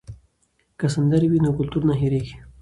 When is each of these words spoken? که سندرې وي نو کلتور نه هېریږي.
که 0.79 0.85
سندرې 0.95 1.27
وي 1.31 1.39
نو 1.45 1.51
کلتور 1.57 1.81
نه 1.89 1.93
هېریږي. 2.01 2.35